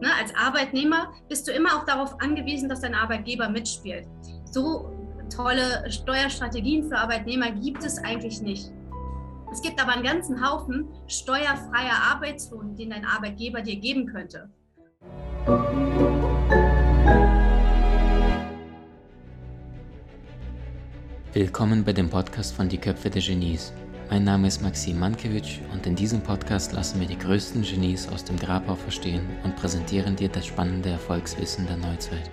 [0.00, 4.06] Ne, als Arbeitnehmer bist du immer auch darauf angewiesen, dass dein Arbeitgeber mitspielt.
[4.44, 4.90] So
[5.34, 8.70] tolle Steuerstrategien für Arbeitnehmer gibt es eigentlich nicht.
[9.52, 14.50] Es gibt aber einen ganzen Haufen steuerfreier Arbeitslohn, den dein Arbeitgeber dir geben könnte.
[21.32, 23.72] Willkommen bei dem Podcast von Die Köpfe der Genies.
[24.12, 28.22] Mein Name ist Maxim Mankewitsch und in diesem Podcast lassen wir die größten Genies aus
[28.22, 32.30] dem Grabau verstehen und präsentieren dir das spannende Erfolgswissen der Neuzeit.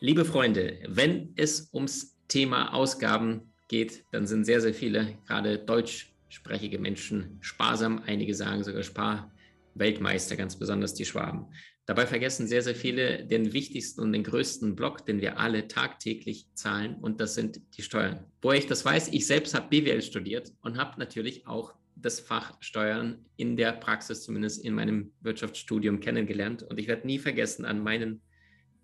[0.00, 6.78] Liebe Freunde, wenn es ums Thema Ausgaben geht, dann sind sehr, sehr viele, gerade deutschsprachige
[6.78, 8.02] Menschen, sparsam.
[8.06, 11.48] Einige sagen sogar Sparweltmeister, ganz besonders die Schwaben.
[11.86, 16.46] Dabei vergessen sehr, sehr viele den wichtigsten und den größten Block, den wir alle tagtäglich
[16.54, 18.24] zahlen, und das sind die Steuern.
[18.40, 22.56] Woher ich das weiß, ich selbst habe BWL studiert und habe natürlich auch das Fach
[22.60, 26.62] Steuern in der Praxis, zumindest in meinem Wirtschaftsstudium, kennengelernt.
[26.62, 28.22] Und ich werde nie vergessen an meinen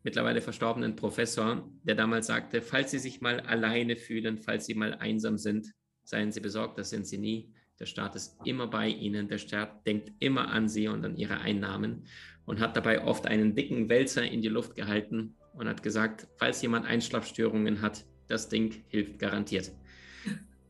[0.03, 4.95] mittlerweile verstorbenen Professor, der damals sagte, falls Sie sich mal alleine fühlen, falls Sie mal
[4.95, 5.73] einsam sind,
[6.05, 7.53] seien Sie besorgt, das sind Sie nie.
[7.79, 11.41] Der Staat ist immer bei Ihnen, der Staat denkt immer an Sie und an Ihre
[11.41, 12.07] Einnahmen
[12.51, 16.61] und hat dabei oft einen dicken Wälzer in die Luft gehalten und hat gesagt, falls
[16.63, 19.71] jemand Einschlafstörungen hat, das Ding hilft garantiert.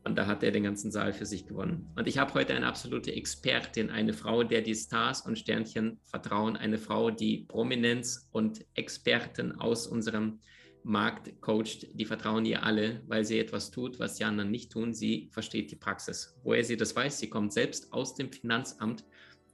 [0.03, 1.89] Und da hat er den ganzen Saal für sich gewonnen.
[1.95, 6.55] Und ich habe heute eine absolute Expertin, eine Frau, der die Stars und Sternchen vertrauen,
[6.55, 10.39] eine Frau, die Prominenz und Experten aus unserem
[10.83, 14.93] Markt coacht, die vertrauen ihr alle, weil sie etwas tut, was die anderen nicht tun.
[14.93, 16.35] Sie versteht die Praxis.
[16.43, 19.03] Woher sie das weiß, sie kommt selbst aus dem Finanzamt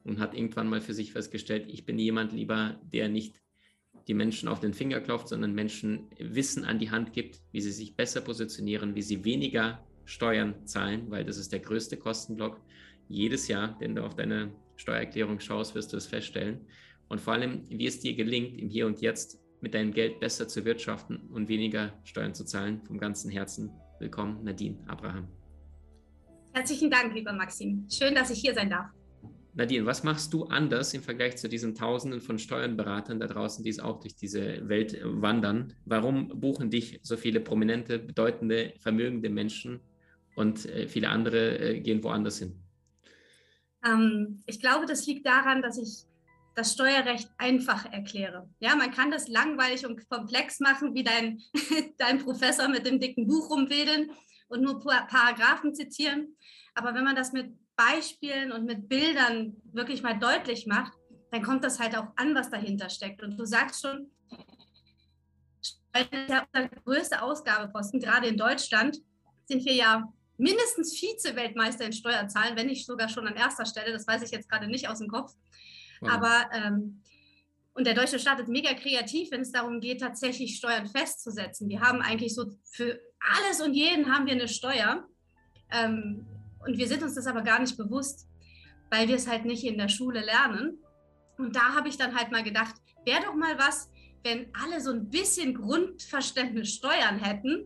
[0.07, 3.35] und hat irgendwann mal für sich festgestellt, ich bin jemand lieber, der nicht
[4.07, 7.71] die Menschen auf den Finger klopft, sondern Menschen Wissen an die Hand gibt, wie sie
[7.71, 12.61] sich besser positionieren, wie sie weniger Steuern zahlen, weil das ist der größte Kostenblock
[13.09, 16.61] jedes Jahr, wenn du auf deine Steuererklärung schaust, wirst du es feststellen.
[17.09, 20.47] Und vor allem, wie es dir gelingt, im Hier und Jetzt mit deinem Geld besser
[20.47, 22.81] zu wirtschaften und weniger Steuern zu zahlen.
[22.85, 25.27] Vom ganzen Herzen willkommen, Nadine Abraham.
[26.53, 27.87] Herzlichen Dank, lieber Maxim.
[27.89, 28.96] Schön, dass ich hier sein darf.
[29.57, 33.71] Nadine, was machst du anders im Vergleich zu diesen Tausenden von Steuerberatern da draußen, die
[33.71, 35.73] es auch durch diese Welt wandern?
[35.83, 39.79] Warum buchen dich so viele prominente, bedeutende, vermögende Menschen
[40.35, 42.55] und äh, viele andere äh, gehen woanders hin?
[43.83, 46.05] Ähm, ich glaube, das liegt daran, dass ich
[46.53, 48.47] das Steuerrecht einfach erkläre.
[48.59, 51.41] Ja, man kann das langweilig und komplex machen, wie dein,
[51.97, 54.11] dein Professor mit dem dicken Buch rumwedeln
[54.49, 56.35] und nur Paragraphen zitieren.
[56.75, 60.93] Aber wenn man das mit Beispielen und mit Bildern wirklich mal deutlich macht,
[61.31, 63.23] dann kommt das halt auch an, was dahinter steckt.
[63.23, 64.11] Und du sagst schon,
[65.93, 68.97] der größte Ausgabeposten, gerade in Deutschland,
[69.45, 73.91] sind wir ja mindestens Vize-Weltmeister in Steuerzahlen, wenn nicht sogar schon an erster Stelle.
[73.93, 75.33] Das weiß ich jetzt gerade nicht aus dem Kopf.
[76.01, 76.11] Wow.
[76.11, 77.01] Aber ähm,
[77.73, 81.69] und der deutsche Staat ist mega kreativ, wenn es darum geht, tatsächlich Steuern festzusetzen.
[81.69, 85.07] Wir haben eigentlich so für alles und jeden haben wir eine Steuer.
[85.71, 86.25] Ähm,
[86.67, 88.27] und wir sind uns das aber gar nicht bewusst,
[88.91, 90.77] weil wir es halt nicht in der Schule lernen.
[91.37, 93.89] Und da habe ich dann halt mal gedacht, wäre doch mal was,
[94.23, 97.65] wenn alle so ein bisschen Grundverständnis Steuern hätten,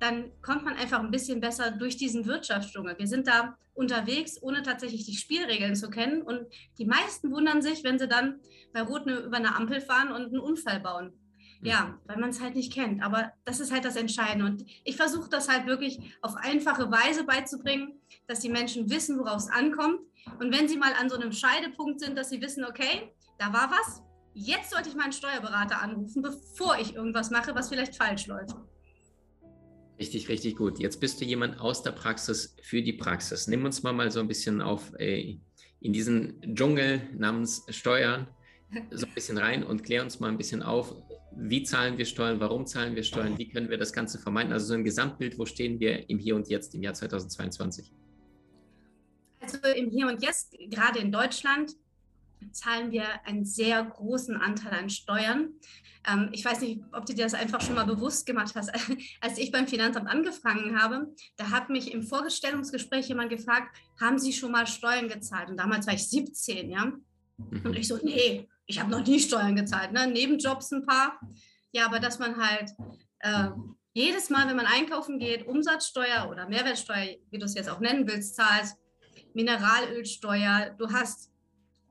[0.00, 2.98] dann kommt man einfach ein bisschen besser durch diesen Wirtschaftsdschungel.
[2.98, 6.22] Wir sind da unterwegs, ohne tatsächlich die Spielregeln zu kennen.
[6.22, 6.46] Und
[6.78, 8.40] die meisten wundern sich, wenn sie dann
[8.72, 11.12] bei Rot über eine Ampel fahren und einen Unfall bauen.
[11.64, 11.94] Ja, mhm.
[12.06, 13.02] weil man es halt nicht kennt.
[13.02, 14.44] Aber das ist halt das Entscheidende.
[14.44, 19.38] Und ich versuche das halt wirklich auf einfache Weise beizubringen, dass die Menschen wissen, worauf
[19.38, 20.00] es ankommt.
[20.38, 23.70] Und wenn sie mal an so einem Scheidepunkt sind, dass sie wissen, okay, da war
[23.70, 24.02] was,
[24.34, 28.56] jetzt sollte ich meinen Steuerberater anrufen, bevor ich irgendwas mache, was vielleicht falsch läuft.
[29.98, 30.78] Richtig, richtig gut.
[30.80, 33.46] Jetzt bist du jemand aus der Praxis für die Praxis.
[33.46, 35.38] Nimm uns mal, mal so ein bisschen auf äh,
[35.80, 38.26] in diesen Dschungel namens Steuern
[38.90, 40.94] so ein bisschen rein und klär uns mal ein bisschen auf,
[41.36, 44.52] wie zahlen wir Steuern, warum zahlen wir Steuern, wie können wir das Ganze vermeiden?
[44.52, 47.90] Also so ein Gesamtbild, wo stehen wir im Hier und Jetzt, im Jahr 2022?
[49.40, 51.72] Also im Hier und Jetzt, gerade in Deutschland,
[52.52, 55.54] zahlen wir einen sehr großen Anteil an Steuern.
[56.06, 58.70] Ähm, ich weiß nicht, ob du dir das einfach schon mal bewusst gemacht hast.
[59.20, 64.32] Als ich beim Finanzamt angefangen habe, da hat mich im Vorgestellungsgespräch jemand gefragt, haben Sie
[64.32, 65.48] schon mal Steuern gezahlt?
[65.50, 66.92] Und damals war ich 17, ja.
[67.38, 67.74] Und mhm.
[67.74, 70.06] ich so, nee, ich habe noch nie Steuern gezahlt, ne?
[70.06, 71.20] Nebenjobs ein paar.
[71.72, 72.70] Ja, aber dass man halt
[73.20, 73.50] äh,
[73.92, 78.06] jedes Mal, wenn man einkaufen geht, Umsatzsteuer oder Mehrwertsteuer, wie du es jetzt auch nennen
[78.06, 78.76] willst, zahlst,
[79.34, 81.30] Mineralölsteuer, du hast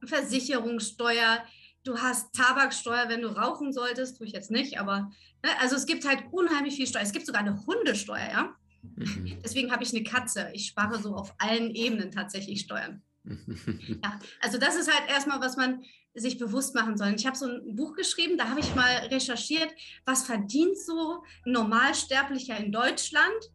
[0.06, 1.44] Versicherungssteuer,
[1.84, 5.12] du hast Tabaksteuer, wenn du rauchen solltest, tue ich jetzt nicht, aber
[5.44, 5.52] ne?
[5.60, 7.02] also es gibt halt unheimlich viel Steuer.
[7.02, 8.56] Es gibt sogar eine Hundesteuer, ja.
[8.96, 9.40] Mhm.
[9.44, 10.50] Deswegen habe ich eine Katze.
[10.54, 13.02] Ich spare so auf allen Ebenen tatsächlich Steuern.
[14.04, 15.84] ja, also das ist halt erstmal, was man
[16.14, 17.14] sich bewusst machen soll.
[17.16, 19.70] Ich habe so ein Buch geschrieben, da habe ich mal recherchiert,
[20.06, 23.52] was verdient so ein Normalsterblicher in Deutschland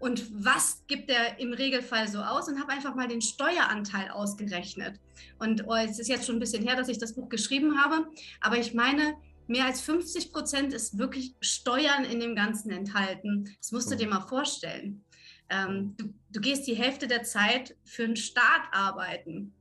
[0.00, 4.98] und was gibt er im Regelfall so aus und habe einfach mal den Steueranteil ausgerechnet.
[5.38, 8.06] Und oh, es ist jetzt schon ein bisschen her, dass ich das Buch geschrieben habe,
[8.40, 9.14] aber ich meine,
[9.46, 13.54] mehr als 50 Prozent ist wirklich Steuern in dem Ganzen enthalten.
[13.60, 15.04] Das musst du dir mal vorstellen.
[15.50, 19.54] Ähm, du, du gehst die Hälfte der Zeit für einen Staat arbeiten.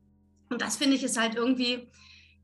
[0.50, 1.90] Und das finde ich ist halt irgendwie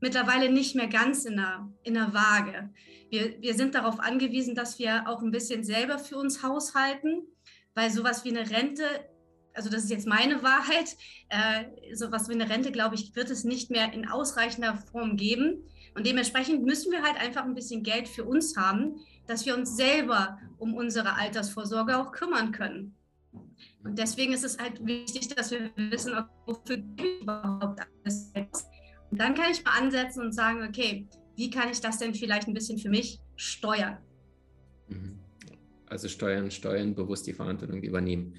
[0.00, 2.70] mittlerweile nicht mehr ganz in der, in der Waage.
[3.10, 7.22] Wir, wir sind darauf angewiesen, dass wir auch ein bisschen selber für uns haushalten,
[7.74, 8.84] weil sowas wie eine Rente,
[9.54, 10.96] also das ist jetzt meine Wahrheit,
[11.28, 15.64] äh, sowas wie eine Rente, glaube ich, wird es nicht mehr in ausreichender Form geben.
[15.94, 18.96] Und dementsprechend müssen wir halt einfach ein bisschen Geld für uns haben,
[19.26, 22.96] dass wir uns selber um unsere Altersvorsorge auch kümmern können.
[23.84, 26.12] Und deswegen ist es halt wichtig, dass wir wissen,
[26.46, 26.82] wofür
[27.22, 28.32] überhaupt alles.
[29.10, 32.48] Und dann kann ich mal ansetzen und sagen, okay, wie kann ich das denn vielleicht
[32.48, 33.98] ein bisschen für mich steuern?
[34.88, 35.18] Mhm.
[35.86, 38.36] Also steuern, steuern, bewusst die Verantwortung übernehmen.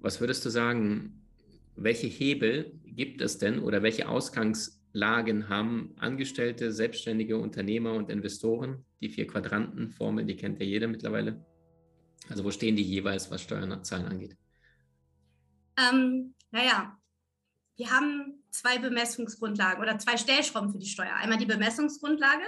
[0.00, 1.22] Was würdest du sagen,
[1.76, 8.84] welche Hebel gibt es denn oder welche Ausgangslagen haben Angestellte, selbstständige Unternehmer und Investoren?
[9.00, 11.42] Die vier Quadrantenformel, die kennt ja jeder mittlerweile.
[12.28, 14.36] Also wo stehen die jeweils, was Steuerzahlen angeht?
[15.80, 16.96] Ähm, naja,
[17.76, 21.14] wir haben zwei Bemessungsgrundlagen oder zwei Stellschrauben für die Steuer.
[21.14, 22.44] Einmal die Bemessungsgrundlage,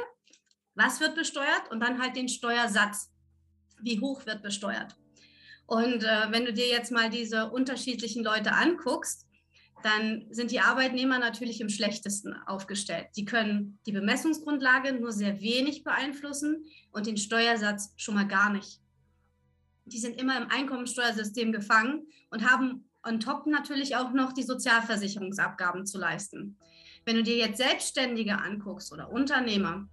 [0.75, 3.11] was wird besteuert und dann halt den Steuersatz,
[3.81, 4.96] wie hoch wird besteuert.
[5.67, 9.26] Und äh, wenn du dir jetzt mal diese unterschiedlichen Leute anguckst,
[9.82, 13.08] dann sind die Arbeitnehmer natürlich im schlechtesten aufgestellt.
[13.17, 18.81] Die können die Bemessungsgrundlage nur sehr wenig beeinflussen und den Steuersatz schon mal gar nicht.
[19.84, 25.87] Die sind immer im Einkommensteuersystem gefangen und haben on top natürlich auch noch die Sozialversicherungsabgaben
[25.87, 26.57] zu leisten.
[27.05, 29.89] Wenn du dir jetzt Selbstständige anguckst oder Unternehmer,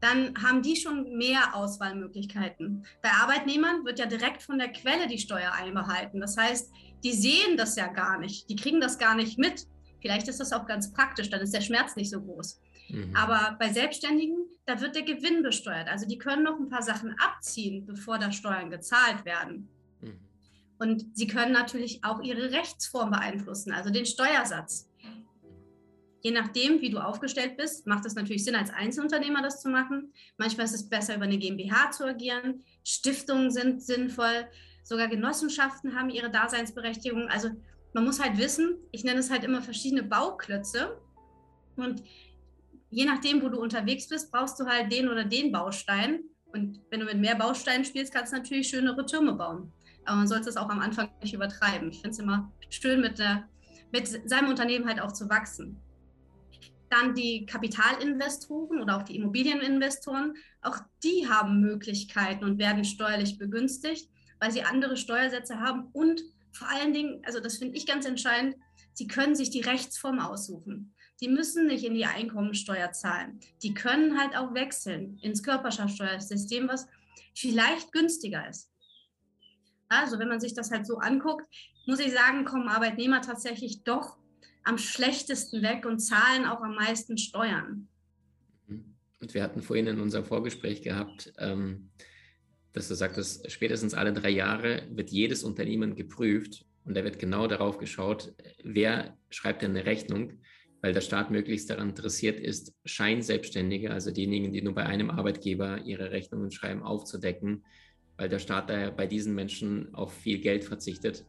[0.00, 2.86] dann haben die schon mehr Auswahlmöglichkeiten.
[3.02, 6.20] Bei Arbeitnehmern wird ja direkt von der Quelle die Steuer einbehalten.
[6.20, 6.72] Das heißt,
[7.02, 9.66] die sehen das ja gar nicht, die kriegen das gar nicht mit.
[10.00, 12.60] Vielleicht ist das auch ganz praktisch, dann ist der Schmerz nicht so groß.
[12.88, 13.16] Mhm.
[13.16, 14.36] Aber bei Selbstständigen,
[14.66, 15.88] da wird der Gewinn besteuert.
[15.88, 19.68] Also die können noch ein paar Sachen abziehen, bevor da Steuern gezahlt werden.
[20.78, 24.88] Und sie können natürlich auch ihre Rechtsform beeinflussen, also den Steuersatz.
[26.22, 30.12] Je nachdem, wie du aufgestellt bist, macht es natürlich Sinn, als Einzelunternehmer das zu machen.
[30.36, 32.64] Manchmal ist es besser, über eine GmbH zu agieren.
[32.84, 34.48] Stiftungen sind sinnvoll.
[34.82, 37.28] Sogar Genossenschaften haben ihre Daseinsberechtigung.
[37.28, 37.50] Also
[37.92, 41.00] man muss halt wissen, ich nenne es halt immer verschiedene Bauklötze.
[41.76, 42.02] Und
[42.90, 46.24] je nachdem, wo du unterwegs bist, brauchst du halt den oder den Baustein.
[46.52, 49.72] Und wenn du mit mehr Bausteinen spielst, kannst du natürlich schönere Türme bauen.
[50.04, 51.90] Aber man sollte es auch am Anfang nicht übertreiben.
[51.90, 53.48] Ich finde es immer schön, mit, der,
[53.92, 55.78] mit seinem Unternehmen halt auch zu wachsen.
[56.90, 64.08] Dann die Kapitalinvestoren oder auch die Immobilieninvestoren, auch die haben Möglichkeiten und werden steuerlich begünstigt,
[64.40, 66.22] weil sie andere Steuersätze haben und
[66.52, 68.56] vor allen Dingen, also das finde ich ganz entscheidend,
[68.94, 70.94] sie können sich die Rechtsform aussuchen.
[71.20, 73.40] Die müssen nicht in die Einkommensteuer zahlen.
[73.62, 76.86] Die können halt auch wechseln ins Körperschaftssteuersystem, was
[77.34, 78.70] vielleicht günstiger ist.
[79.88, 81.44] Also wenn man sich das halt so anguckt,
[81.86, 84.16] muss ich sagen, kommen Arbeitnehmer tatsächlich doch
[84.64, 87.88] am schlechtesten weg und zahlen auch am meisten Steuern.
[88.66, 88.94] Mhm.
[89.20, 91.90] Und wir hatten vorhin in unserem Vorgespräch gehabt, ähm,
[92.72, 97.46] dass du sagtest, spätestens alle drei Jahre wird jedes Unternehmen geprüft und da wird genau
[97.46, 100.40] darauf geschaut, wer schreibt denn eine Rechnung,
[100.80, 105.80] weil der Staat möglichst daran interessiert ist, Scheinselbstständige, also diejenigen, die nur bei einem Arbeitgeber
[105.84, 107.64] ihre Rechnungen schreiben, aufzudecken
[108.18, 111.24] weil der Staat da bei diesen Menschen auf viel Geld verzichtet,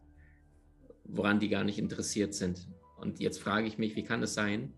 [1.05, 2.67] woran die gar nicht interessiert sind.
[3.00, 4.74] Und jetzt frage ich mich, wie kann es sein,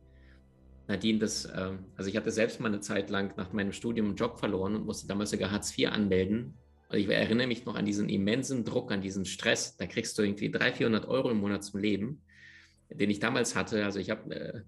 [0.87, 4.15] Nadine, das, äh, also ich hatte selbst mal eine Zeit lang nach meinem Studium einen
[4.15, 6.53] Job verloren und musste damals sogar Hartz IV anmelden.
[6.89, 9.77] Und ich erinnere mich noch an diesen immensen Druck, an diesen Stress.
[9.77, 12.21] Da kriegst du irgendwie 300, 400 Euro im Monat zum Leben,
[12.89, 13.85] den ich damals hatte.
[13.85, 14.61] Also ich habe äh,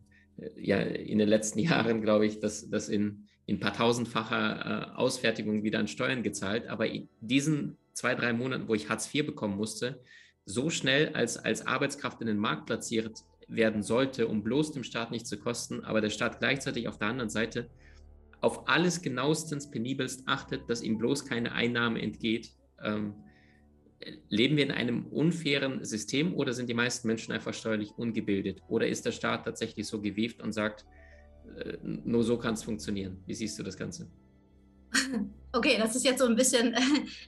[0.55, 5.63] ja in den letzten Jahren, glaube ich, das, das in in paar tausendfacher äh, Ausfertigung
[5.63, 6.67] wieder an Steuern gezahlt.
[6.67, 9.99] Aber in diesen zwei, drei Monaten, wo ich Hartz IV bekommen musste,
[10.45, 15.11] so schnell als, als Arbeitskraft in den Markt platziert werden sollte, um bloß dem Staat
[15.11, 17.69] nicht zu kosten, aber der Staat gleichzeitig auf der anderen Seite
[18.41, 22.51] auf alles genauestens penibelst achtet, dass ihm bloß keine Einnahme entgeht.
[22.83, 23.15] Ähm,
[24.27, 28.61] leben wir in einem unfairen System oder sind die meisten Menschen einfach steuerlich ungebildet?
[28.67, 30.85] Oder ist der Staat tatsächlich so gewieft und sagt,
[31.81, 33.21] nur so kann es funktionieren.
[33.25, 34.07] Wie siehst du das Ganze?
[35.55, 36.75] Okay, das ist jetzt so ein bisschen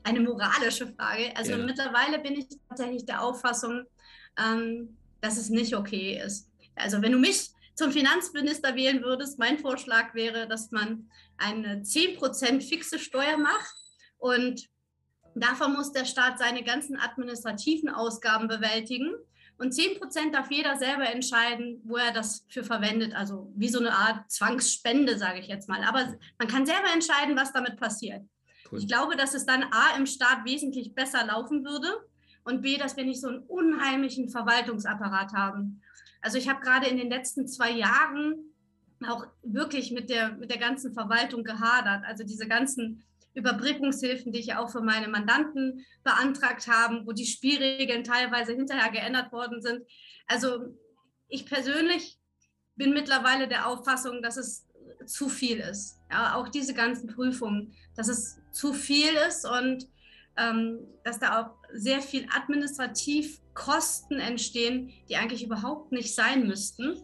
[0.04, 1.32] eine moralische Frage.
[1.36, 1.58] Also ja.
[1.58, 3.84] mittlerweile bin ich tatsächlich der Auffassung,
[4.44, 6.50] ähm, dass es nicht okay ist.
[6.74, 11.08] Also wenn du mich zum Finanzminister wählen würdest, mein Vorschlag wäre, dass man
[11.38, 13.76] eine 10% fixe Steuer macht
[14.18, 14.70] und
[15.36, 19.14] davon muss der Staat seine ganzen administrativen Ausgaben bewältigen.
[19.58, 23.16] Und 10% darf jeder selber entscheiden, wo er das für verwendet.
[23.16, 25.84] Also wie so eine Art Zwangsspende, sage ich jetzt mal.
[25.84, 28.22] Aber man kann selber entscheiden, was damit passiert.
[28.70, 28.80] Cool.
[28.80, 31.88] Ich glaube, dass es dann A im Staat wesentlich besser laufen würde
[32.44, 35.82] und B, dass wir nicht so einen unheimlichen Verwaltungsapparat haben.
[36.22, 38.54] Also ich habe gerade in den letzten zwei Jahren
[39.08, 42.04] auch wirklich mit der, mit der ganzen Verwaltung gehadert.
[42.06, 43.04] Also diese ganzen
[43.36, 49.32] Überbrückungshilfen, die ich auch für meine Mandanten beantragt habe, wo die Spielregeln teilweise hinterher geändert
[49.32, 49.84] worden sind.
[50.28, 50.76] Also
[51.28, 52.18] ich persönlich
[52.76, 54.66] bin mittlerweile der Auffassung, dass es
[55.06, 56.00] zu viel ist.
[56.12, 59.88] Ja, auch diese ganzen Prüfungen, dass es zu viel ist und
[60.38, 67.02] ähm, dass da auch sehr viel administrativ Kosten entstehen, die eigentlich überhaupt nicht sein müssten.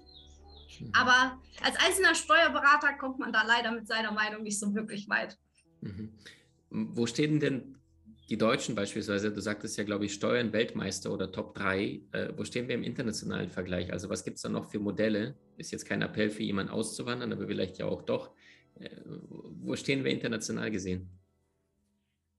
[0.80, 0.92] Mhm.
[0.94, 5.38] Aber als einzelner Steuerberater kommt man da leider mit seiner Meinung nicht so wirklich weit.
[5.82, 6.10] Mhm.
[6.70, 7.76] Wo stehen denn
[8.30, 9.32] die Deutschen beispielsweise?
[9.32, 12.02] Du sagtest ja, glaube ich, Steuern Weltmeister oder Top 3.
[12.12, 13.92] Äh, wo stehen wir im internationalen Vergleich?
[13.92, 15.36] Also was gibt es da noch für Modelle?
[15.58, 18.32] Ist jetzt kein Appell für jemanden auszuwandern, aber vielleicht ja auch doch.
[18.80, 21.10] Äh, wo stehen wir international gesehen?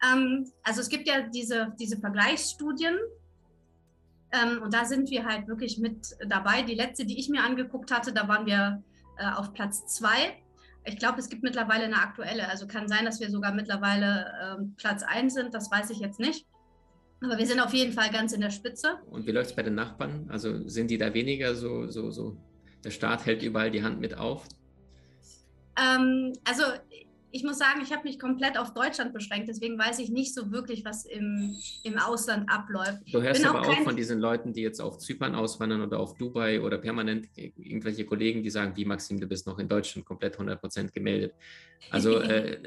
[0.02, 2.96] Ähm, also es gibt ja diese, diese Vergleichsstudien,
[4.32, 6.62] ähm, und da sind wir halt wirklich mit dabei.
[6.62, 8.82] Die letzte, die ich mir angeguckt hatte, da waren wir
[9.18, 10.42] äh, auf Platz zwei.
[10.85, 12.49] Ich glaube, es gibt mittlerweile eine aktuelle.
[12.49, 15.55] Also kann sein, dass wir sogar mittlerweile ähm, Platz eins sind.
[15.55, 16.47] Das weiß ich jetzt nicht.
[17.23, 18.99] Aber wir sind auf jeden Fall ganz in der Spitze.
[19.09, 20.27] Und wie läuft es bei den Nachbarn?
[20.29, 22.37] Also sind die da weniger so, so, so?
[22.85, 24.45] Der Staat hält überall die Hand mit auf?
[25.79, 26.65] Ähm, also
[27.33, 30.53] ich muss sagen, ich habe mich komplett auf Deutschland beschränkt, deswegen weiß ich nicht so
[30.53, 33.03] wirklich, was im, im Ausland abläuft.
[33.11, 35.99] Du hörst Bin aber auch, auch von diesen Leuten, die jetzt auf Zypern auswandern oder
[35.99, 40.07] auf Dubai oder permanent irgendwelche Kollegen, die sagen, wie Maxim, du bist noch in Deutschland
[40.07, 41.33] komplett 100 Prozent gemeldet.
[41.91, 42.59] Also äh,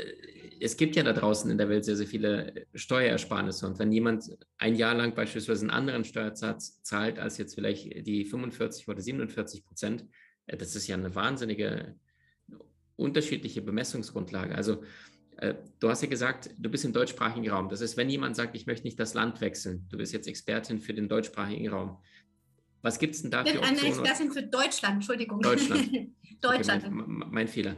[0.60, 4.36] es gibt ja da draußen in der Welt sehr, sehr viele Steuerersparnisse und wenn jemand
[4.58, 9.64] ein Jahr lang beispielsweise einen anderen Steuersatz zahlt als jetzt vielleicht die 45 oder 47
[9.64, 10.06] Prozent,
[10.48, 11.96] äh, das ist ja eine wahnsinnige
[12.96, 14.56] unterschiedliche Bemessungsgrundlage.
[14.56, 14.84] Also
[15.38, 17.70] äh, du hast ja gesagt, du bist im deutschsprachigen Raum.
[17.70, 20.80] Das ist, wenn jemand sagt, ich möchte nicht das Land wechseln, du bist jetzt Expertin
[20.80, 21.98] für den deutschsprachigen Raum.
[22.82, 23.80] Was gibt es denn da für Optionen?
[23.80, 25.42] Eine Expertin für Deutschland, Entschuldigung.
[25.42, 25.90] Deutschland.
[26.42, 26.84] Deutschland.
[26.84, 27.75] Okay, mein, mein, Fehler.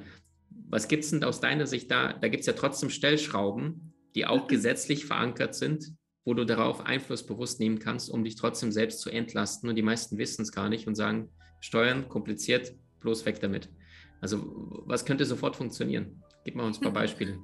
[0.49, 2.13] Was gibt es denn aus deiner Sicht da?
[2.13, 4.47] Da gibt es ja trotzdem Stellschrauben, die auch mhm.
[4.49, 5.93] gesetzlich verankert sind,
[6.25, 9.69] wo du darauf Einfluss bewusst nehmen kannst, um dich trotzdem selbst zu entlasten.
[9.69, 11.29] Und die meisten wissen es gar nicht und sagen,
[11.61, 13.69] Steuern kompliziert, bloß weg damit.
[14.21, 16.23] Also was könnte sofort funktionieren?
[16.43, 17.39] Gib mal uns ein paar Beispiele.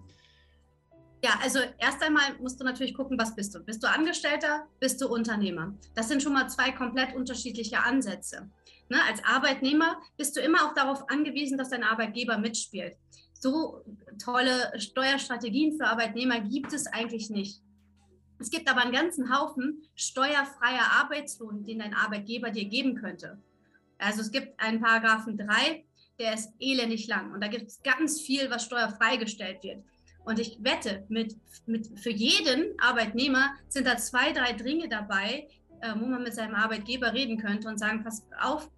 [1.24, 3.64] Ja, also erst einmal musst du natürlich gucken, was bist du?
[3.64, 4.68] Bist du Angestellter?
[4.82, 5.74] Bist du Unternehmer?
[5.96, 8.50] Das sind schon mal zwei komplett unterschiedliche Ansätze.
[8.90, 8.98] Ne?
[9.08, 12.98] Als Arbeitnehmer bist du immer auch darauf angewiesen, dass dein Arbeitgeber mitspielt.
[13.34, 13.86] So
[14.22, 17.62] tolle Steuerstrategien für Arbeitnehmer gibt es eigentlich nicht.
[18.40, 23.42] Es gibt aber einen ganzen Haufen steuerfreier Arbeitslohn, den dein Arbeitgeber dir geben könnte.
[23.98, 25.86] Also es gibt einen Paragraphen 3,
[26.24, 27.34] der ist elendig lang.
[27.34, 29.84] Und da gibt es ganz viel, was steuerfrei gestellt wird.
[30.24, 35.50] Und ich wette, mit, mit, für jeden Arbeitnehmer sind da zwei, drei Dinge dabei,
[35.82, 38.70] äh, wo man mit seinem Arbeitgeber reden könnte und sagen, pass auf,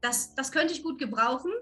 [0.00, 1.52] das, das könnte ich gut gebrauchen.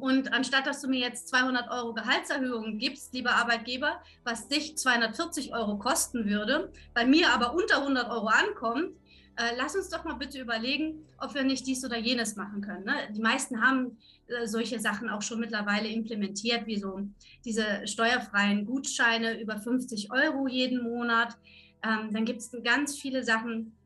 [0.00, 5.54] Und anstatt dass du mir jetzt 200 Euro Gehaltserhöhung gibst, lieber Arbeitgeber, was dich 240
[5.54, 8.96] Euro kosten würde, bei mir aber unter 100 Euro ankommt,
[9.36, 12.84] äh, lass uns doch mal bitte überlegen, ob wir nicht dies oder jenes machen können.
[12.84, 12.94] Ne?
[13.14, 13.96] Die meisten haben
[14.26, 17.00] äh, solche Sachen auch schon mittlerweile implementiert, wie so
[17.44, 21.36] diese steuerfreien Gutscheine über 50 Euro jeden Monat.
[21.82, 23.76] Ähm, dann gibt es ganz viele Sachen,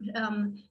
[0.00, 0.62] ähm,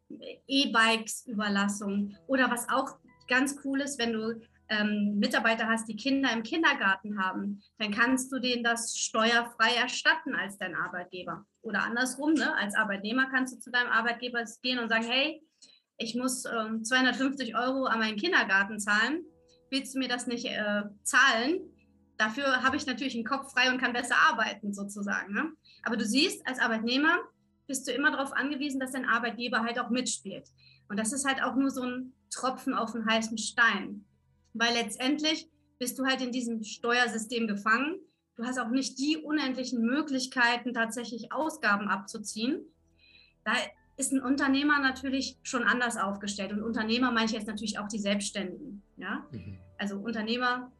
[0.47, 2.97] E-Bikes-Überlassung oder was auch
[3.27, 4.41] ganz cool ist, wenn du
[4.73, 10.35] ähm, Mitarbeiter hast, die Kinder im Kindergarten haben, dann kannst du denen das steuerfrei erstatten
[10.35, 11.45] als dein Arbeitgeber.
[11.61, 12.55] Oder andersrum, ne?
[12.55, 15.41] als Arbeitnehmer kannst du zu deinem Arbeitgeber gehen und sagen, hey,
[15.97, 19.23] ich muss ähm, 250 Euro an meinen Kindergarten zahlen.
[19.69, 21.61] Willst du mir das nicht äh, zahlen?
[22.17, 25.33] Dafür habe ich natürlich einen Kopf frei und kann besser arbeiten, sozusagen.
[25.33, 25.51] Ne?
[25.83, 27.19] Aber du siehst, als Arbeitnehmer
[27.67, 30.47] bist du immer darauf angewiesen, dass dein Arbeitgeber halt auch mitspielt.
[30.89, 34.05] Und das ist halt auch nur so ein Tropfen auf den heißen Stein.
[34.53, 37.99] Weil letztendlich bist du halt in diesem Steuersystem gefangen.
[38.35, 42.61] Du hast auch nicht die unendlichen Möglichkeiten, tatsächlich Ausgaben abzuziehen.
[43.43, 43.53] Da
[43.97, 46.51] ist ein Unternehmer natürlich schon anders aufgestellt.
[46.51, 48.81] Und Unternehmer meine ich jetzt natürlich auch die Selbstständigen.
[48.97, 49.27] Ja?
[49.31, 49.59] Mhm.
[49.77, 50.71] Also Unternehmer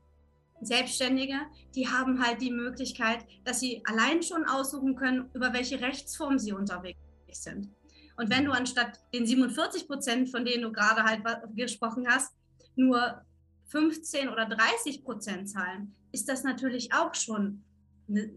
[0.61, 1.35] Selbstständige,
[1.75, 6.53] die haben halt die Möglichkeit, dass sie allein schon aussuchen können, über welche Rechtsform sie
[6.53, 6.97] unterwegs
[7.31, 7.69] sind.
[8.15, 11.21] Und wenn du anstatt den 47 Prozent, von denen du gerade halt
[11.55, 12.33] gesprochen hast,
[12.75, 13.21] nur
[13.65, 17.63] 15 oder 30 Prozent zahlen, ist das natürlich auch schon
[18.07, 18.29] eine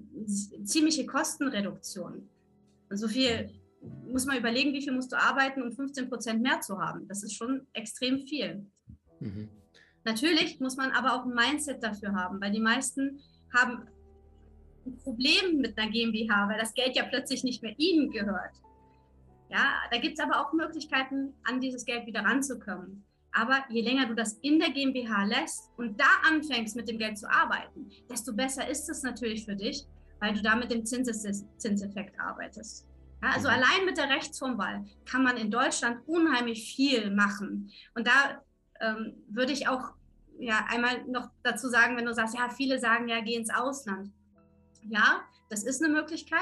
[0.64, 2.28] ziemliche Kostenreduktion.
[2.88, 3.50] Und so viel
[4.08, 7.06] muss man überlegen, wie viel musst du arbeiten, um 15 Prozent mehr zu haben.
[7.08, 8.66] Das ist schon extrem viel.
[9.20, 9.48] Mhm.
[10.04, 13.20] Natürlich muss man aber auch ein Mindset dafür haben, weil die meisten
[13.54, 13.88] haben
[14.86, 18.54] ein Problem mit einer GmbH, weil das Geld ja plötzlich nicht mehr ihnen gehört.
[19.50, 23.04] Ja, da gibt es aber auch Möglichkeiten, an dieses Geld wieder ranzukommen.
[23.38, 27.18] Aber je länger du das in der GmbH lässt und da anfängst, mit dem Geld
[27.18, 29.84] zu arbeiten, desto besser ist es natürlich für dich,
[30.20, 32.86] weil du da mit dem Zinses Zinseffekt arbeitest.
[33.22, 33.54] Ja, also mhm.
[33.54, 37.70] allein mit der Rechtsformwahl kann man in Deutschland unheimlich viel machen.
[37.94, 38.42] Und da
[38.80, 39.92] ähm, würde ich auch
[40.38, 44.12] ja, einmal noch dazu sagen, wenn du sagst, ja, viele sagen ja, geh ins Ausland.
[44.80, 46.40] Ja, das ist eine Möglichkeit.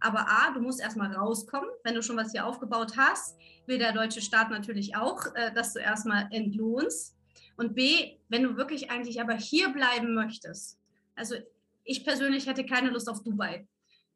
[0.00, 1.68] Aber A, du musst erstmal rauskommen.
[1.84, 3.38] Wenn du schon was hier aufgebaut hast,
[3.70, 7.16] will der deutsche Staat natürlich auch, äh, dass du erstmal entlohnst.
[7.56, 10.78] Und B, wenn du wirklich eigentlich aber hier bleiben möchtest,
[11.14, 11.36] also
[11.84, 13.66] ich persönlich hätte keine Lust auf Dubai,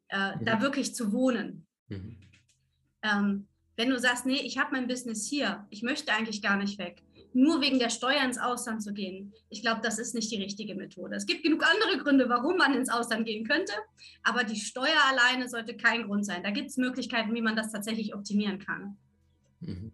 [0.09, 0.45] äh, mhm.
[0.45, 1.65] da wirklich zu wohnen.
[1.87, 2.17] Mhm.
[3.01, 3.47] Ähm,
[3.77, 7.01] wenn du sagst, nee, ich habe mein Business hier, ich möchte eigentlich gar nicht weg,
[7.33, 10.73] nur wegen der Steuer ins Ausland zu gehen, ich glaube, das ist nicht die richtige
[10.73, 11.15] Methode.
[11.15, 13.73] Es gibt genug andere Gründe, warum man ins Ausland gehen könnte,
[14.23, 16.43] aber die Steuer alleine sollte kein Grund sein.
[16.43, 18.97] Da gibt es Möglichkeiten, wie man das tatsächlich optimieren kann.
[19.65, 19.91] Mhm.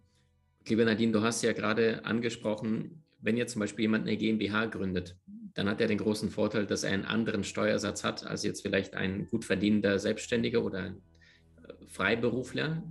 [0.68, 5.18] Liebe Nadine, du hast ja gerade angesprochen, wenn jetzt zum Beispiel jemand eine GmbH gründet,
[5.54, 8.96] dann hat er den großen Vorteil, dass er einen anderen Steuersatz hat als jetzt vielleicht
[8.96, 12.84] ein gut verdienender Selbstständiger oder ein äh, Freiberufler,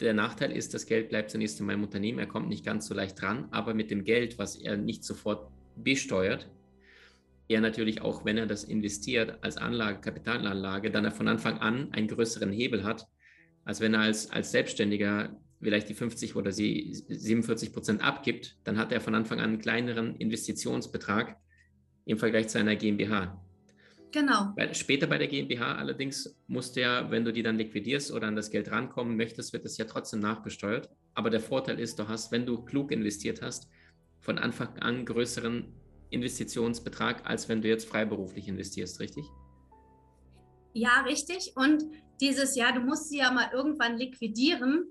[0.00, 2.94] der Nachteil ist, das Geld bleibt zunächst in meinem Unternehmen, er kommt nicht ganz so
[2.94, 6.48] leicht dran, aber mit dem Geld, was er nicht sofort besteuert,
[7.48, 11.92] er natürlich auch, wenn er das investiert als Anlage, Kapitalanlage, dann er von Anfang an
[11.92, 13.08] einen größeren Hebel hat,
[13.64, 18.92] als wenn er als, als Selbstständiger vielleicht die 50 oder 47 Prozent abgibt, dann hat
[18.92, 21.36] er von Anfang an einen kleineren Investitionsbetrag
[22.04, 23.44] im Vergleich zu einer GmbH.
[24.10, 24.52] Genau.
[24.56, 28.26] Weil später bei der GmbH allerdings musst du ja, wenn du die dann liquidierst oder
[28.26, 30.88] an das Geld rankommen möchtest, wird es ja trotzdem nachbesteuert.
[31.14, 33.68] Aber der Vorteil ist, du hast, wenn du klug investiert hast,
[34.20, 35.72] von Anfang an größeren
[36.10, 39.26] Investitionsbetrag, als wenn du jetzt freiberuflich investierst, richtig?
[40.72, 41.52] Ja, richtig.
[41.56, 41.84] Und
[42.20, 44.86] dieses Jahr, du musst sie ja mal irgendwann liquidieren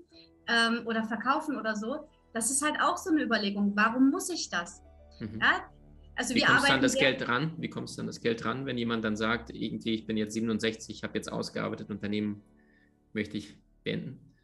[0.48, 2.08] ähm, oder verkaufen oder so.
[2.32, 3.72] Das ist halt auch so eine Überlegung.
[3.76, 4.82] Warum muss ich das?
[5.20, 5.40] Mhm.
[5.40, 5.70] Ja,
[6.16, 7.54] also Wie kommst du an das Geld ran?
[7.58, 10.34] Wie kommst du an das Geld ran, wenn jemand dann sagt, irgendwie, ich bin jetzt
[10.34, 12.42] 67, ich habe jetzt ausgearbeitet, Unternehmen
[13.12, 14.34] möchte ich beenden?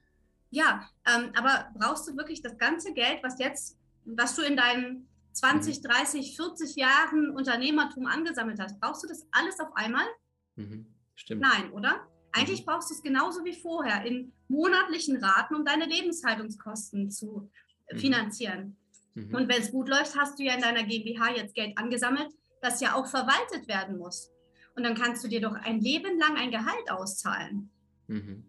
[0.51, 5.09] Ja, ähm, aber brauchst du wirklich das ganze Geld, was jetzt, was du in deinen
[5.33, 10.07] 20, 30, 40 Jahren Unternehmertum angesammelt hast, brauchst du das alles auf einmal?
[10.55, 10.87] Mhm,
[11.17, 11.43] stimmt.
[11.43, 12.07] Nein, oder?
[12.35, 12.67] Eigentlich mhm.
[12.67, 17.49] brauchst du es genauso wie vorher in monatlichen Raten, um deine Lebenshaltungskosten zu
[17.93, 17.99] mhm.
[17.99, 18.77] finanzieren.
[19.15, 19.35] Mhm.
[19.35, 22.29] Und wenn es gut läuft, hast du ja in deiner GmbH jetzt Geld angesammelt,
[22.61, 24.33] das ja auch verwaltet werden muss.
[24.75, 27.71] Und dann kannst du dir doch ein Leben lang ein Gehalt auszahlen.
[28.09, 28.45] Mhm.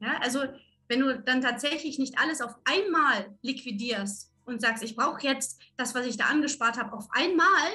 [0.00, 0.44] Ja, also
[0.86, 5.94] wenn du dann tatsächlich nicht alles auf einmal liquidierst und sagst, ich brauche jetzt das,
[5.94, 7.72] was ich da angespart habe, auf einmal,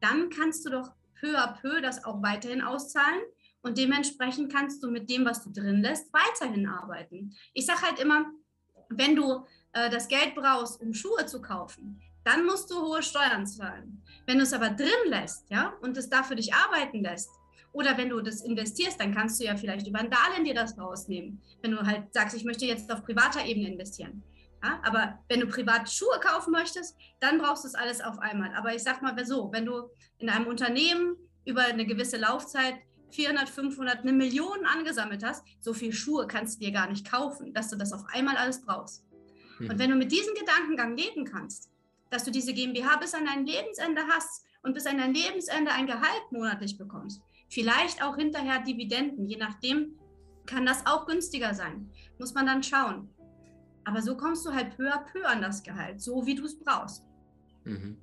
[0.00, 0.90] dann kannst du doch
[1.20, 3.20] peu à peu das auch weiterhin auszahlen
[3.62, 7.34] und dementsprechend kannst du mit dem, was du drin lässt, weiterhin arbeiten.
[7.54, 8.26] Ich sage halt immer,
[8.90, 13.46] wenn du äh, das Geld brauchst, um Schuhe zu kaufen, dann musst du hohe Steuern
[13.46, 14.02] zahlen.
[14.26, 17.30] Wenn du es aber drin lässt, ja, und es da für dich arbeiten lässt,
[17.72, 20.78] oder wenn du das investierst, dann kannst du ja vielleicht über ein Darlehen dir das
[20.78, 21.40] rausnehmen.
[21.62, 24.22] Wenn du halt sagst, ich möchte jetzt auf privater Ebene investieren.
[24.64, 28.52] Ja, aber wenn du privat Schuhe kaufen möchtest, dann brauchst du es alles auf einmal.
[28.56, 32.74] Aber ich sag mal so, wenn du in einem Unternehmen über eine gewisse Laufzeit
[33.10, 37.52] 400, 500, eine Million angesammelt hast, so viel Schuhe kannst du dir gar nicht kaufen,
[37.54, 39.04] dass du das auf einmal alles brauchst.
[39.58, 39.78] Und mhm.
[39.78, 41.70] wenn du mit diesem Gedankengang leben kannst,
[42.10, 45.86] dass du diese GmbH bis an dein Lebensende hast und bis an dein Lebensende ein
[45.86, 49.98] Gehalt monatlich bekommst, vielleicht auch hinterher Dividenden, je nachdem,
[50.46, 51.90] kann das auch günstiger sein.
[52.18, 53.10] Muss man dann schauen.
[53.84, 56.58] Aber so kommst du halt peu à peu an das Gehalt, so wie du es
[56.58, 57.04] brauchst.
[57.64, 57.98] Mhm.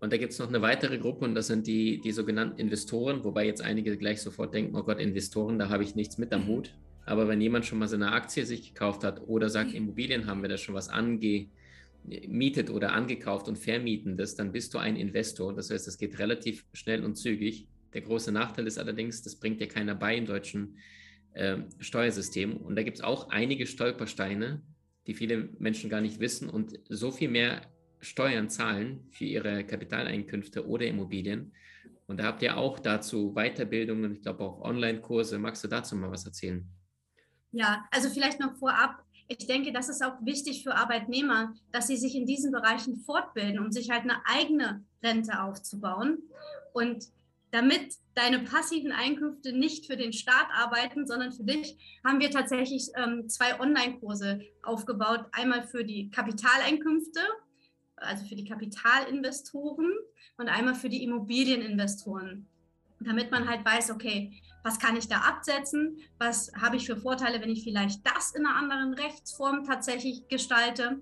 [0.00, 3.22] Und da gibt es noch eine weitere Gruppe und das sind die, die sogenannten Investoren,
[3.22, 6.46] wobei jetzt einige gleich sofort denken, oh Gott, Investoren, da habe ich nichts mit am
[6.46, 6.74] Hut.
[7.04, 10.40] Aber wenn jemand schon mal so eine Aktie sich gekauft hat oder sagt, Immobilien haben
[10.40, 15.54] wir da schon was angemietet oder angekauft und vermieten das, dann bist du ein Investor.
[15.54, 17.66] Das heißt, es geht relativ schnell und zügig.
[17.92, 20.78] Der große Nachteil ist allerdings, das bringt dir keiner bei im deutschen
[21.34, 22.56] äh, Steuersystem.
[22.56, 24.62] Und da gibt es auch einige Stolpersteine,
[25.06, 27.62] die viele Menschen gar nicht wissen und so viel mehr
[28.00, 31.52] Steuern zahlen für ihre Kapitaleinkünfte oder Immobilien.
[32.06, 35.38] Und da habt ihr auch dazu Weiterbildungen, ich glaube auch Online-Kurse.
[35.38, 36.66] Magst du dazu mal was erzählen?
[37.52, 39.04] Ja, also vielleicht noch vorab.
[39.28, 43.60] Ich denke, das ist auch wichtig für Arbeitnehmer, dass sie sich in diesen Bereichen fortbilden,
[43.60, 46.18] um sich halt eine eigene Rente aufzubauen.
[46.72, 47.04] Und
[47.52, 52.88] damit deine passiven Einkünfte nicht für den Staat arbeiten, sondern für dich, haben wir tatsächlich
[52.96, 55.26] ähm, zwei Online-Kurse aufgebaut.
[55.32, 57.20] Einmal für die Kapitaleinkünfte,
[58.00, 59.92] also für die Kapitalinvestoren
[60.36, 62.46] und einmal für die Immobilieninvestoren,
[63.00, 64.32] damit man halt weiß, okay,
[64.62, 68.44] was kann ich da absetzen, was habe ich für Vorteile, wenn ich vielleicht das in
[68.44, 71.00] einer anderen Rechtsform tatsächlich gestalte,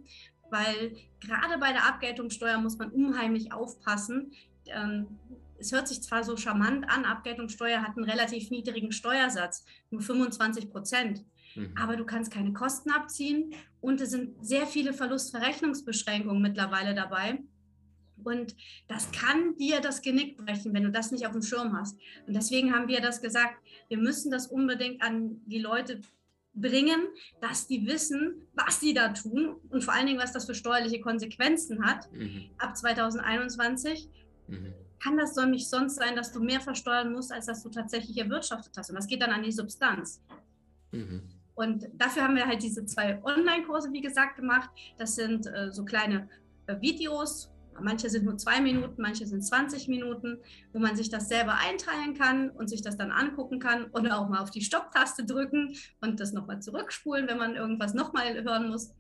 [0.51, 4.33] weil gerade bei der Abgeltungssteuer muss man unheimlich aufpassen.
[4.67, 5.19] Ähm,
[5.59, 10.71] es hört sich zwar so charmant an, Abgeltungssteuer hat einen relativ niedrigen Steuersatz, nur 25
[10.71, 11.25] Prozent.
[11.59, 11.75] Mhm.
[11.77, 17.41] Aber du kannst keine Kosten abziehen und es sind sehr viele Verlustverrechnungsbeschränkungen mittlerweile dabei.
[18.25, 18.57] Und
[18.89, 21.99] das kann dir das Genick brechen, wenn du das nicht auf dem Schirm hast.
[22.27, 23.57] Und deswegen haben wir das gesagt,
[23.89, 26.01] wir müssen das unbedingt an die Leute
[26.53, 27.07] bringen,
[27.41, 31.01] dass die wissen, was sie da tun und vor allen Dingen, was das für steuerliche
[31.01, 32.51] Konsequenzen hat mhm.
[32.59, 34.09] ab 2021.
[34.49, 37.69] Mhm kann das doch nicht sonst sein, dass du mehr versteuern musst, als dass du
[37.69, 38.91] tatsächlich erwirtschaftet hast.
[38.91, 40.21] Und das geht dann an die Substanz.
[40.93, 41.23] Mhm.
[41.59, 44.71] Und dafür haben wir halt diese zwei Online-Kurse, wie gesagt, gemacht.
[44.97, 46.29] Das sind äh, so kleine
[46.69, 47.51] äh, Videos,
[47.83, 50.39] Manche sind nur zwei Minuten, manche sind 20 Minuten,
[50.73, 54.29] wo man sich das selber einteilen kann und sich das dann angucken kann oder auch
[54.29, 58.95] mal auf die Stopptaste drücken und das nochmal zurückspulen, wenn man irgendwas nochmal hören muss.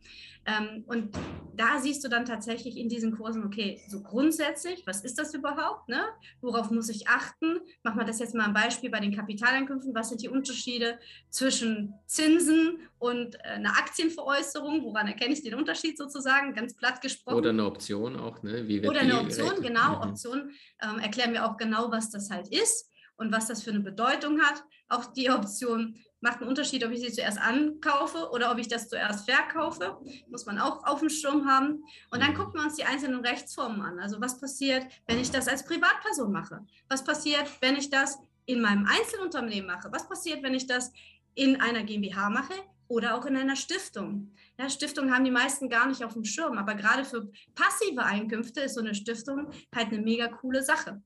[0.49, 1.11] Ähm, und
[1.57, 5.89] da siehst du dann tatsächlich in diesen Kursen, okay, so grundsätzlich, was ist das überhaupt?
[5.89, 6.03] Ne?
[6.41, 7.59] Worauf muss ich achten?
[7.83, 9.95] Machen wir das jetzt mal ein Beispiel bei den Kapitaleinkünften.
[9.95, 14.85] Was sind die Unterschiede zwischen Zinsen und äh, einer Aktienveräußerung?
[14.85, 16.55] Woran erkenne ich den Unterschied sozusagen?
[16.55, 17.37] Ganz platt gesprochen.
[17.37, 18.68] Oder eine Option auch, ne?
[18.89, 19.69] Oder eine Option, gerechnet?
[19.69, 20.03] genau.
[20.03, 20.51] Option
[20.83, 24.41] ähm, erklären wir auch genau, was das halt ist und was das für eine Bedeutung
[24.41, 24.63] hat.
[24.89, 28.89] Auch die Option macht einen Unterschied, ob ich sie zuerst ankaufe oder ob ich das
[28.89, 29.99] zuerst verkaufe.
[30.29, 31.85] Muss man auch auf dem Sturm haben.
[32.11, 32.37] Und dann mhm.
[32.37, 33.99] gucken wir uns die einzelnen Rechtsformen an.
[34.01, 36.65] Also was passiert, wenn ich das als Privatperson mache?
[36.89, 39.93] Was passiert, wenn ich das in meinem Einzelunternehmen mache?
[39.93, 40.93] Was passiert, wenn ich das
[41.35, 42.55] in einer GmbH mache
[42.89, 44.33] oder auch in einer Stiftung?
[44.59, 48.61] Ja, Stiftungen haben die meisten gar nicht auf dem Schirm, aber gerade für passive Einkünfte
[48.61, 51.01] ist so eine Stiftung halt eine mega coole Sache.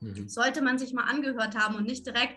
[0.00, 0.28] Mhm.
[0.28, 2.36] Sollte man sich mal angehört haben und nicht direkt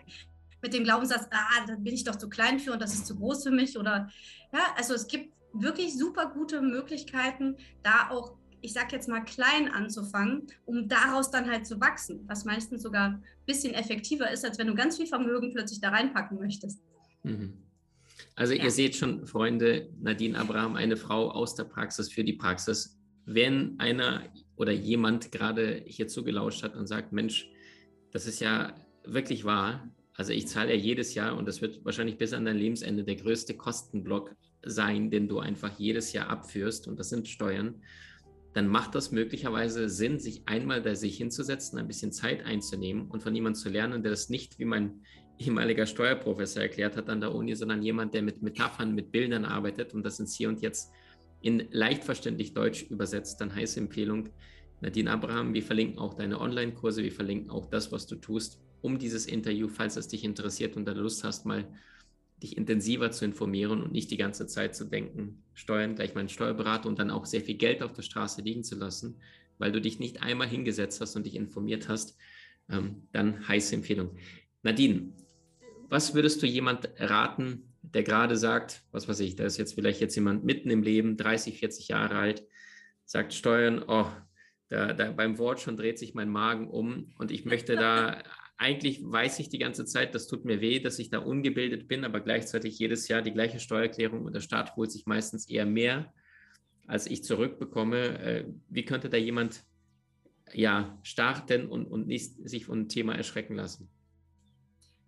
[0.62, 3.16] mit dem Glaubenssatz, ah, da bin ich doch zu klein für und das ist zu
[3.16, 4.08] groß für mich oder
[4.52, 9.70] ja, also es gibt wirklich super gute Möglichkeiten, da auch, ich sag jetzt mal, klein
[9.70, 14.58] anzufangen, um daraus dann halt zu wachsen, was meistens sogar ein bisschen effektiver ist, als
[14.58, 16.80] wenn du ganz viel Vermögen plötzlich da reinpacken möchtest.
[17.24, 17.58] Mhm.
[18.34, 18.64] Also ja.
[18.64, 22.98] ihr seht schon, Freunde, Nadine Abraham, eine Frau aus der Praxis für die Praxis.
[23.24, 24.24] Wenn einer
[24.56, 27.48] oder jemand gerade hier zugelauscht hat und sagt, Mensch,
[28.10, 32.18] das ist ja wirklich wahr, also ich zahle ja jedes Jahr und das wird wahrscheinlich
[32.18, 36.98] bis an dein Lebensende der größte Kostenblock sein, den du einfach jedes Jahr abführst und
[36.98, 37.82] das sind Steuern,
[38.54, 43.22] dann macht das möglicherweise Sinn, sich einmal da sich hinzusetzen, ein bisschen Zeit einzunehmen und
[43.22, 45.00] von jemandem zu lernen, der das nicht wie mein
[45.38, 49.94] ehemaliger Steuerprofessor erklärt hat an der Uni, sondern jemand, der mit Metaphern, mit Bildern arbeitet
[49.94, 50.92] und das ins Hier und Jetzt
[51.40, 53.40] in leicht verständlich Deutsch übersetzt.
[53.40, 54.28] Dann heiße Empfehlung,
[54.80, 58.98] Nadine Abraham, wir verlinken auch deine Online-Kurse, wir verlinken auch das, was du tust um
[58.98, 61.64] dieses Interview, falls es dich interessiert und du Lust hast, mal
[62.42, 66.88] dich intensiver zu informieren und nicht die ganze Zeit zu denken, Steuern gleich meinen Steuerberater
[66.88, 69.20] und dann auch sehr viel Geld auf der Straße liegen zu lassen,
[69.58, 72.16] weil du dich nicht einmal hingesetzt hast und dich informiert hast,
[72.68, 74.16] ähm, dann heiße Empfehlung.
[74.62, 75.12] Nadine,
[75.88, 80.00] was würdest du jemand raten, der gerade sagt, was weiß ich, da ist jetzt vielleicht
[80.00, 82.46] jetzt jemand mitten im Leben, 30, 40 Jahre alt,
[83.04, 84.06] sagt Steuern, oh,
[84.68, 88.22] da, da beim Wort schon dreht sich mein Magen um und ich möchte da
[88.62, 92.04] eigentlich weiß ich die ganze Zeit, das tut mir weh, dass ich da ungebildet bin,
[92.04, 96.12] aber gleichzeitig jedes Jahr die gleiche Steuererklärung und der Staat holt sich meistens eher mehr,
[96.86, 98.18] als ich zurückbekomme.
[98.20, 99.64] Äh, wie könnte da jemand
[100.52, 103.88] ja starten und, und nicht sich von dem Thema erschrecken lassen?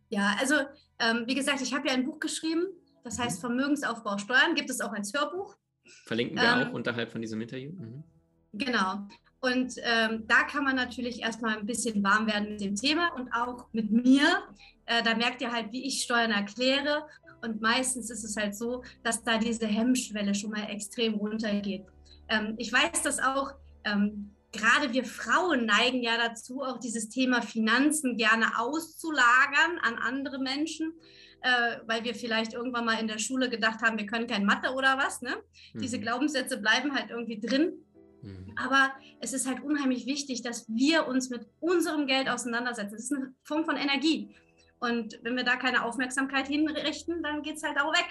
[0.08, 0.56] Ja, also
[0.98, 2.66] ähm, wie gesagt, ich habe ja ein Buch geschrieben,
[3.04, 3.46] das heißt mhm.
[3.46, 5.56] Vermögensaufbau Steuern, gibt es auch als Hörbuch.
[6.04, 7.72] Verlinken wir ähm, auch unterhalb von diesem Interview.
[7.72, 8.04] Mhm.
[8.52, 9.06] Genau.
[9.44, 13.30] Und ähm, da kann man natürlich erstmal ein bisschen warm werden mit dem Thema und
[13.30, 14.42] auch mit mir.
[14.87, 17.07] Äh, da merkt ihr halt, wie ich Steuern erkläre.
[17.42, 21.85] Und meistens ist es halt so, dass da diese Hemmschwelle schon mal extrem runtergeht.
[22.30, 23.52] Ähm, ich weiß das auch.
[23.85, 30.38] Ähm, gerade wir Frauen neigen ja dazu, auch dieses Thema Finanzen gerne auszulagern an andere
[30.38, 30.94] Menschen,
[31.42, 34.72] äh, weil wir vielleicht irgendwann mal in der Schule gedacht haben, wir können kein Mathe
[34.72, 35.20] oder was.
[35.20, 35.37] Ne?
[35.74, 35.80] Mhm.
[35.80, 37.85] Diese Glaubenssätze bleiben halt irgendwie drin.
[38.24, 38.52] Mhm.
[38.56, 42.92] Aber es ist halt unheimlich wichtig, dass wir uns mit unserem Geld auseinandersetzen.
[42.92, 44.34] Das ist eine Form von Energie.
[44.80, 48.06] Und wenn wir da keine Aufmerksamkeit hinrichten, dann geht es halt auch weg.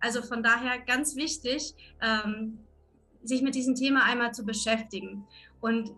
[0.00, 2.58] Also von daher ganz wichtig, ähm,
[3.22, 5.26] sich mit diesem Thema einmal zu beschäftigen.
[5.60, 5.90] Und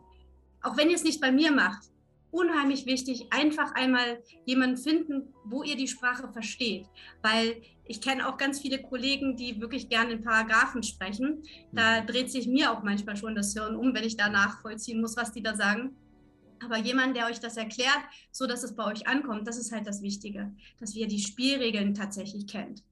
[0.62, 1.84] auch wenn ihr es nicht bei mir macht,
[2.30, 6.86] unheimlich wichtig, einfach einmal jemanden finden, wo ihr die Sprache versteht.
[7.22, 11.42] Weil ich kenne auch ganz viele Kollegen, die wirklich gerne in Paragraphen sprechen.
[11.72, 12.06] Da mhm.
[12.06, 15.32] dreht sich mir auch manchmal schon das Hirn um, wenn ich da nachvollziehen muss, was
[15.32, 15.96] die da sagen.
[16.62, 18.00] Aber jemand, der euch das erklärt,
[18.32, 21.94] so dass es bei euch ankommt, das ist halt das Wichtige, dass ihr die Spielregeln
[21.94, 22.82] tatsächlich kennt.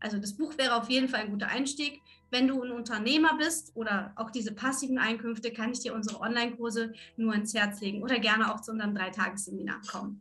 [0.00, 2.02] Also das Buch wäre auf jeden Fall ein guter Einstieg.
[2.34, 6.92] Wenn du ein Unternehmer bist oder auch diese passiven Einkünfte, kann ich dir unsere Online-Kurse
[7.16, 10.20] nur ins Herz legen oder gerne auch zu unserem Dreitagesseminar kommen.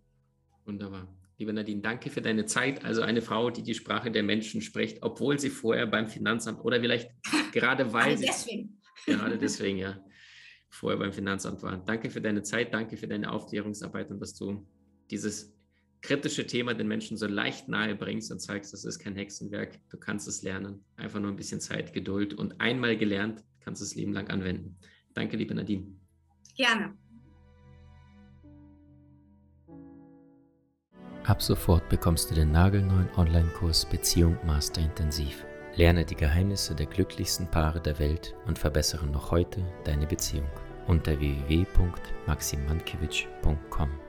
[0.64, 1.08] Wunderbar.
[1.40, 2.86] Liebe Nadine, danke für deine Zeit.
[2.86, 6.80] Also eine Frau, die die Sprache der Menschen spricht, obwohl sie vorher beim Finanzamt oder
[6.80, 7.10] vielleicht
[7.52, 8.28] gerade weil sie...
[8.28, 8.80] deswegen.
[9.08, 10.00] Gerade deswegen, ja.
[10.70, 11.78] Vorher beim Finanzamt war.
[11.84, 14.64] Danke für deine Zeit, danke für deine Aufklärungsarbeit und dass du
[15.10, 15.53] dieses
[16.04, 19.98] kritische Thema den Menschen so leicht nahe bringst und zeigst, das ist kein Hexenwerk, du
[19.98, 20.86] kannst es lernen.
[20.98, 24.78] Einfach nur ein bisschen Zeit, Geduld und einmal gelernt, kannst du es Leben lang anwenden.
[25.14, 25.88] Danke, liebe Nadine.
[26.56, 26.96] Gerne.
[31.24, 35.46] Ab sofort bekommst du den nagelneuen Online-Kurs Beziehung Master Intensiv.
[35.76, 40.50] Lerne die Geheimnisse der glücklichsten Paare der Welt und verbessere noch heute deine Beziehung
[40.86, 44.03] unter www.maximankiewicz.com.